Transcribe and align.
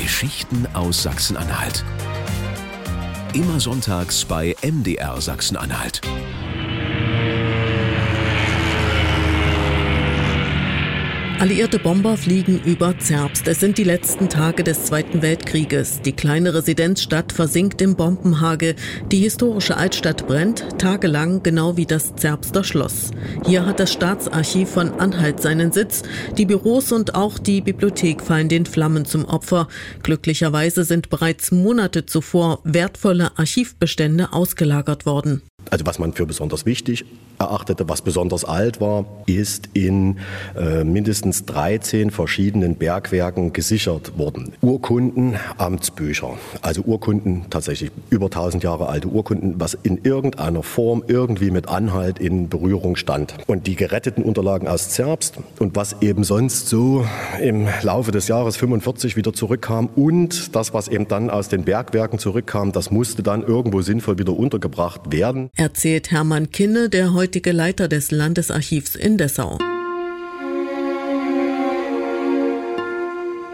Geschichten 0.00 0.66
aus 0.72 1.02
Sachsen-Anhalt. 1.02 1.84
Immer 3.34 3.60
sonntags 3.60 4.24
bei 4.24 4.56
MDR 4.62 5.20
Sachsen-Anhalt. 5.20 6.00
Alliierte 11.40 11.78
Bomber 11.78 12.18
fliegen 12.18 12.60
über 12.66 12.98
Zerbst. 12.98 13.48
Es 13.48 13.60
sind 13.60 13.78
die 13.78 13.84
letzten 13.84 14.28
Tage 14.28 14.62
des 14.62 14.84
Zweiten 14.84 15.22
Weltkrieges. 15.22 16.02
Die 16.02 16.12
kleine 16.12 16.52
Residenzstadt 16.52 17.32
versinkt 17.32 17.80
im 17.80 17.96
Bombenhagel. 17.96 18.76
Die 19.10 19.20
historische 19.20 19.78
Altstadt 19.78 20.26
brennt 20.26 20.78
tagelang, 20.78 21.42
genau 21.42 21.78
wie 21.78 21.86
das 21.86 22.14
Zerbster 22.14 22.62
Schloss. 22.62 23.12
Hier 23.46 23.64
hat 23.64 23.80
das 23.80 23.90
Staatsarchiv 23.90 24.68
von 24.68 24.92
Anhalt 25.00 25.40
seinen 25.40 25.72
Sitz. 25.72 26.02
Die 26.36 26.44
Büros 26.44 26.92
und 26.92 27.14
auch 27.14 27.38
die 27.38 27.62
Bibliothek 27.62 28.20
fallen 28.20 28.50
den 28.50 28.66
Flammen 28.66 29.06
zum 29.06 29.24
Opfer. 29.24 29.66
Glücklicherweise 30.02 30.84
sind 30.84 31.08
bereits 31.08 31.52
Monate 31.52 32.04
zuvor 32.04 32.60
wertvolle 32.64 33.30
Archivbestände 33.38 34.34
ausgelagert 34.34 35.06
worden. 35.06 35.40
Also 35.68 35.86
was 35.86 35.98
man 35.98 36.12
für 36.12 36.26
besonders 36.26 36.66
wichtig 36.66 37.04
erachtete, 37.40 37.88
was 37.88 38.02
besonders 38.02 38.44
alt 38.44 38.80
war, 38.80 39.06
ist 39.26 39.70
in 39.72 40.18
äh, 40.56 40.84
mindestens 40.84 41.46
13 41.46 42.10
verschiedenen 42.10 42.76
Bergwerken 42.76 43.52
gesichert 43.52 44.18
worden. 44.18 44.52
Urkunden, 44.60 45.36
Amtsbücher, 45.56 46.34
also 46.60 46.82
Urkunden, 46.82 47.46
tatsächlich 47.48 47.90
über 48.10 48.26
1000 48.26 48.62
Jahre 48.62 48.88
alte 48.88 49.08
Urkunden, 49.08 49.54
was 49.58 49.74
in 49.74 50.00
irgendeiner 50.04 50.62
Form 50.62 51.02
irgendwie 51.06 51.50
mit 51.50 51.68
Anhalt 51.68 52.18
in 52.18 52.48
Berührung 52.48 52.96
stand. 52.96 53.34
Und 53.46 53.66
die 53.66 53.74
geretteten 53.74 54.22
Unterlagen 54.22 54.68
aus 54.68 54.90
Zerbst 54.90 55.38
und 55.58 55.76
was 55.76 56.02
eben 56.02 56.24
sonst 56.24 56.68
so 56.68 57.06
im 57.40 57.68
Laufe 57.82 58.12
des 58.12 58.28
Jahres 58.28 58.56
45 58.56 59.16
wieder 59.16 59.32
zurückkam 59.32 59.88
und 59.96 60.54
das, 60.54 60.74
was 60.74 60.88
eben 60.88 61.08
dann 61.08 61.30
aus 61.30 61.48
den 61.48 61.64
Bergwerken 61.64 62.18
zurückkam, 62.18 62.72
das 62.72 62.90
musste 62.90 63.22
dann 63.22 63.42
irgendwo 63.42 63.80
sinnvoll 63.80 64.18
wieder 64.18 64.36
untergebracht 64.36 65.10
werden 65.10 65.49
erzählt 65.56 66.10
Hermann 66.10 66.50
Kinne, 66.50 66.88
der 66.88 67.12
heutige 67.12 67.52
Leiter 67.52 67.88
des 67.88 68.10
Landesarchivs 68.10 68.94
in 68.94 69.18
Dessau. 69.18 69.58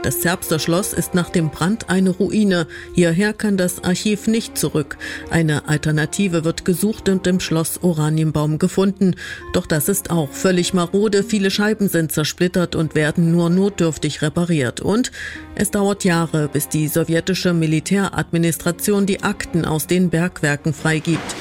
Das 0.06 0.20
Zerbster 0.20 0.60
Schloss 0.60 0.92
ist 0.92 1.14
nach 1.14 1.30
dem 1.30 1.50
Brand 1.50 1.90
eine 1.90 2.10
Ruine. 2.10 2.68
Hierher 2.94 3.32
kann 3.32 3.56
das 3.56 3.82
Archiv 3.82 4.28
nicht 4.28 4.56
zurück. 4.56 4.98
Eine 5.30 5.68
Alternative 5.68 6.44
wird 6.44 6.64
gesucht 6.64 7.08
und 7.08 7.26
im 7.26 7.40
Schloss 7.40 7.82
Oranienbaum 7.82 8.60
gefunden. 8.60 9.16
Doch 9.52 9.66
das 9.66 9.88
ist 9.88 10.10
auch 10.10 10.30
völlig 10.30 10.72
marode. 10.72 11.24
Viele 11.24 11.50
Scheiben 11.50 11.88
sind 11.88 12.12
zersplittert 12.12 12.76
und 12.76 12.94
werden 12.94 13.32
nur 13.32 13.50
notdürftig 13.50 14.22
repariert. 14.22 14.80
Und 14.80 15.10
es 15.56 15.72
dauert 15.72 16.04
Jahre, 16.04 16.48
bis 16.52 16.68
die 16.68 16.86
sowjetische 16.86 17.52
Militäradministration 17.52 19.06
die 19.06 19.24
Akten 19.24 19.64
aus 19.64 19.88
den 19.88 20.10
Bergwerken 20.10 20.72
freigibt. 20.72 21.34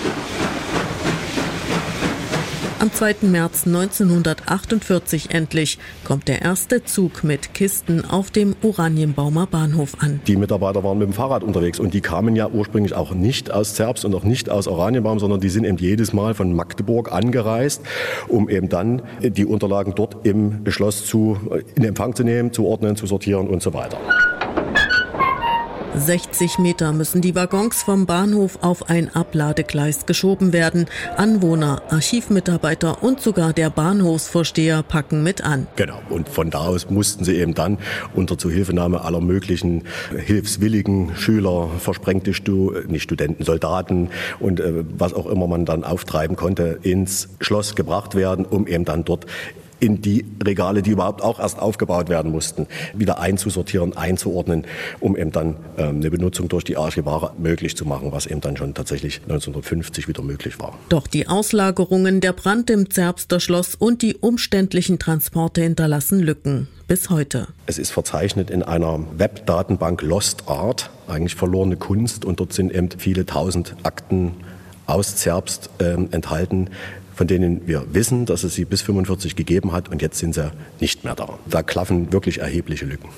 Am 2.77 2.91
2. 2.91 3.15
März 3.21 3.65
1948 3.65 5.33
endlich 5.33 5.79
kommt 6.03 6.27
der 6.27 6.41
erste 6.41 6.83
Zug 6.83 7.23
mit 7.23 7.53
Kisten 7.53 8.03
auf 8.03 8.31
dem 8.31 8.53
Oranienbaumer 8.61 9.47
Bahnhof 9.47 9.93
an. 10.01 10.19
Die 10.27 10.35
Mitarbeiter 10.35 10.83
waren 10.83 10.97
mit 10.97 11.07
dem 11.07 11.13
Fahrrad 11.13 11.43
unterwegs 11.43 11.79
und 11.79 11.93
die 11.93 12.01
kamen 12.01 12.35
ja 12.35 12.49
ursprünglich 12.49 12.93
auch 12.93 13.13
nicht 13.13 13.49
aus 13.49 13.75
Zerbst 13.75 14.03
und 14.03 14.13
auch 14.13 14.25
nicht 14.25 14.49
aus 14.49 14.67
Oranienbaum, 14.67 15.19
sondern 15.19 15.39
die 15.39 15.49
sind 15.49 15.63
eben 15.63 15.77
jedes 15.77 16.11
Mal 16.11 16.33
von 16.33 16.53
Magdeburg 16.53 17.13
angereist, 17.13 17.81
um 18.27 18.49
eben 18.49 18.67
dann 18.67 19.03
die 19.21 19.45
Unterlagen 19.45 19.93
dort 19.95 20.25
im 20.25 20.69
Schloss 20.69 21.05
zu, 21.05 21.37
in 21.75 21.85
Empfang 21.85 22.13
zu 22.13 22.25
nehmen, 22.25 22.51
zu 22.51 22.65
ordnen, 22.65 22.97
zu 22.97 23.07
sortieren 23.07 23.47
und 23.47 23.63
so 23.63 23.73
weiter. 23.73 23.97
60 25.97 26.59
Meter 26.59 26.91
müssen 26.91 27.21
die 27.21 27.35
Waggons 27.35 27.81
vom 27.81 28.05
Bahnhof 28.05 28.59
auf 28.61 28.89
ein 28.89 29.15
Abladegleis 29.15 30.05
geschoben 30.05 30.51
werden. 30.51 30.87
Anwohner, 31.15 31.81
Archivmitarbeiter 31.89 33.01
und 33.01 33.21
sogar 33.21 33.53
der 33.53 33.69
Bahnhofsvorsteher 33.69 34.83
packen 34.83 35.23
mit 35.23 35.43
an. 35.43 35.67
Genau. 35.77 35.99
Und 36.09 36.27
von 36.27 36.49
da 36.49 36.59
aus 36.59 36.89
mussten 36.89 37.23
sie 37.23 37.35
eben 37.35 37.53
dann 37.53 37.77
unter 38.13 38.37
Zuhilfenahme 38.37 39.01
aller 39.01 39.21
möglichen 39.21 39.83
hilfswilligen 40.17 41.15
Schüler, 41.15 41.69
versprengte 41.79 42.33
Stu 42.33 42.73
nicht 42.87 43.03
Studenten, 43.03 43.43
Soldaten 43.43 44.09
und 44.39 44.59
äh, 44.59 44.83
was 44.97 45.13
auch 45.13 45.27
immer 45.27 45.47
man 45.47 45.65
dann 45.65 45.83
auftreiben 45.83 46.35
konnte, 46.35 46.79
ins 46.81 47.29
Schloss 47.39 47.75
gebracht 47.75 48.15
werden, 48.15 48.45
um 48.45 48.67
eben 48.67 48.85
dann 48.85 49.05
dort 49.05 49.25
in 49.85 50.01
die 50.01 50.25
Regale, 50.43 50.81
die 50.81 50.89
überhaupt 50.89 51.21
auch 51.21 51.39
erst 51.39 51.59
aufgebaut 51.59 52.09
werden 52.09 52.31
mussten, 52.31 52.65
wieder 52.95 53.19
einzusortieren, 53.19 53.95
einzuordnen, 53.95 54.65
um 54.99 55.15
eben 55.15 55.31
dann 55.31 55.57
ähm, 55.77 55.97
eine 55.97 56.09
Benutzung 56.09 56.49
durch 56.49 56.63
die 56.63 56.75
Archivare 56.75 57.33
möglich 57.37 57.77
zu 57.77 57.85
machen, 57.85 58.11
was 58.11 58.25
eben 58.25 58.41
dann 58.41 58.57
schon 58.57 58.73
tatsächlich 58.73 59.21
1950 59.21 60.07
wieder 60.07 60.23
möglich 60.23 60.59
war. 60.59 60.77
Doch 60.89 61.05
die 61.05 61.27
Auslagerungen, 61.27 62.19
der 62.19 62.33
Brand 62.33 62.71
im 62.71 62.89
Zerbster 62.89 63.39
Schloss 63.39 63.75
und 63.75 64.01
die 64.01 64.15
umständlichen 64.15 64.97
Transporte 64.97 65.61
hinterlassen 65.61 66.19
Lücken. 66.19 66.67
Bis 66.87 67.11
heute. 67.11 67.47
Es 67.67 67.77
ist 67.77 67.91
verzeichnet 67.91 68.49
in 68.49 68.63
einer 68.63 68.99
Webdatenbank 69.17 70.01
Lost 70.01 70.47
Art, 70.47 70.89
eigentlich 71.07 71.35
verlorene 71.35 71.77
Kunst, 71.77 72.25
und 72.25 72.39
dort 72.39 72.53
sind 72.53 72.73
eben 72.73 72.89
viele 72.97 73.25
tausend 73.25 73.75
Akten 73.83 74.31
aus 74.87 75.15
Zerbst 75.15 75.69
äh, 75.79 75.93
enthalten, 75.93 76.69
von 77.15 77.27
denen 77.27 77.67
wir 77.67 77.85
wissen, 77.93 78.25
dass 78.25 78.43
es 78.43 78.55
sie 78.55 78.65
bis 78.65 78.81
45 78.81 79.35
gegeben 79.35 79.71
hat 79.71 79.89
und 79.89 80.01
jetzt 80.01 80.19
sind 80.19 80.35
sie 80.35 80.51
nicht 80.79 81.03
mehr 81.03 81.15
da. 81.15 81.39
Da 81.49 81.63
klaffen 81.63 82.11
wirklich 82.11 82.39
erhebliche 82.39 82.85
Lücken. 82.85 83.09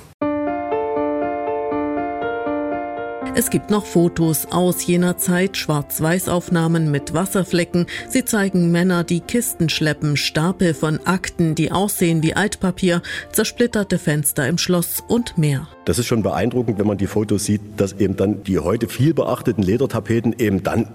Es 3.38 3.52
gibt 3.52 3.69
noch 3.69 3.85
Fotos 3.85 4.47
aus 4.50 4.88
jener 4.88 5.18
Zeit, 5.18 5.58
Schwarz-Weiß-Aufnahmen 5.58 6.90
mit 6.90 7.13
Wasserflecken. 7.13 7.85
Sie 8.09 8.25
zeigen 8.25 8.72
Männer, 8.72 9.03
die 9.03 9.19
Kisten 9.19 9.69
schleppen, 9.69 10.18
Stapel 10.18 10.74
von 10.74 11.00
Akten, 11.06 11.53
die 11.53 11.72
aussehen 11.72 12.24
wie 12.24 12.34
Altpapier, 12.34 13.03
zersplitterte 13.31 14.00
Fenster 14.00 14.47
im 14.47 14.58
Schloss 14.58 15.03
und 15.08 15.38
mehr. 15.38 15.68
Das 15.85 16.00
ist 16.00 16.08
schon 16.08 16.24
beeindruckend, 16.24 16.79
wenn 16.79 16.88
man 16.88 16.97
die 16.97 17.06
Fotos 17.06 17.46
sieht, 17.46 17.62
dass 17.78 17.94
eben 17.94 18.16
dann 18.16 18.44
die 18.44 18.58
heute 18.58 18.88
viel 18.88 19.14
beachteten 19.14 19.64
Ledertapeten 19.64 20.34
eben 20.40 20.64
dann 20.64 20.88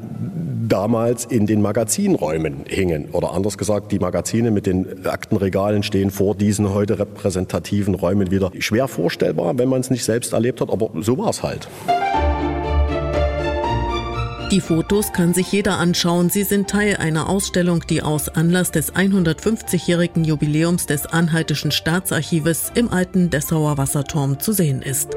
damals 0.72 1.26
in 1.26 1.46
den 1.46 1.60
Magazinräumen 1.60 2.64
hingen. 2.66 3.10
Oder 3.12 3.32
anders 3.34 3.58
gesagt, 3.58 3.92
die 3.92 3.98
Magazine 3.98 4.50
mit 4.50 4.64
den 4.64 5.06
Aktenregalen 5.06 5.82
stehen 5.82 6.10
vor 6.10 6.34
diesen 6.34 6.72
heute 6.72 6.98
repräsentativen 6.98 7.94
Räumen 7.94 8.30
wieder. 8.30 8.50
Schwer 8.58 8.88
vorstellbar, 8.88 9.58
wenn 9.58 9.68
man 9.68 9.82
es 9.82 9.90
nicht 9.90 10.04
selbst 10.04 10.32
erlebt 10.32 10.62
hat, 10.62 10.70
aber 10.70 10.90
so 11.02 11.18
war 11.18 11.28
es 11.28 11.42
halt. 11.42 11.68
Die 14.50 14.60
Fotos 14.60 15.12
kann 15.12 15.34
sich 15.34 15.50
jeder 15.52 15.78
anschauen. 15.78 16.30
Sie 16.30 16.44
sind 16.44 16.68
Teil 16.68 16.96
einer 16.96 17.28
Ausstellung, 17.28 17.84
die 17.88 18.02
aus 18.02 18.28
Anlass 18.28 18.70
des 18.70 18.94
150-jährigen 18.94 20.24
Jubiläums 20.24 20.86
des 20.86 21.06
Anhaltischen 21.06 21.70
Staatsarchives 21.70 22.72
im 22.74 22.90
alten 22.90 23.30
Dessauer 23.30 23.78
Wasserturm 23.78 24.40
zu 24.40 24.52
sehen 24.52 24.82
ist. 24.82 25.16